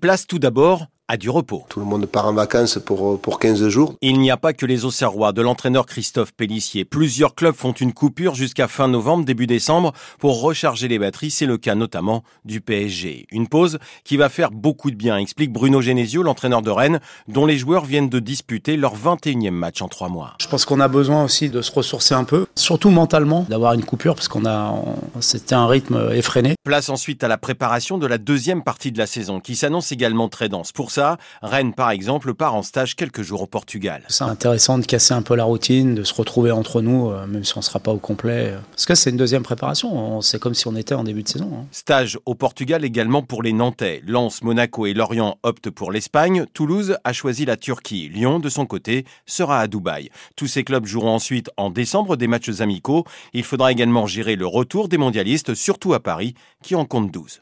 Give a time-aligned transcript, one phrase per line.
[0.00, 1.64] Place tout d'abord à du repos.
[1.70, 3.94] Tout le monde part en vacances pour, pour 15 jours.
[4.02, 6.84] Il n'y a pas que les Auxerrois de l'entraîneur Christophe Pellissier.
[6.84, 11.30] Plusieurs clubs font une coupure jusqu'à fin novembre, début décembre pour recharger les batteries.
[11.30, 13.26] C'est le cas notamment du PSG.
[13.30, 17.46] Une pause qui va faire beaucoup de bien, explique Bruno Genesio, l'entraîneur de Rennes, dont
[17.46, 20.34] les joueurs viennent de disputer leur 21e match en trois mois.
[20.40, 23.84] Je pense qu'on a besoin aussi de se ressourcer un peu, surtout mentalement, d'avoir une
[23.84, 24.74] coupure parce qu'on a,
[25.20, 26.54] c'était un rythme effréné.
[26.64, 30.28] Place ensuite à la préparation de la deuxième partie de la saison qui s'annonce également
[30.28, 30.72] très dense.
[30.72, 34.02] Pour ça, Rennes, par exemple, part en stage quelques jours au Portugal.
[34.08, 37.44] C'est intéressant de casser un peu la routine, de se retrouver entre nous, euh, même
[37.44, 38.54] si on ne sera pas au complet.
[38.72, 40.20] Parce que c'est une deuxième préparation.
[40.22, 41.52] C'est comme si on était en début de saison.
[41.54, 41.66] Hein.
[41.70, 44.02] Stage au Portugal également pour les Nantais.
[44.08, 46.46] Lens, Monaco et Lorient optent pour l'Espagne.
[46.52, 48.08] Toulouse a choisi la Turquie.
[48.08, 50.10] Lyon, de son côté, sera à Dubaï.
[50.34, 53.04] Tous ces clubs joueront ensuite en décembre des matchs amicaux.
[53.34, 57.36] Il faudra également gérer le retour des mondialistes, surtout à Paris, qui en compte 12.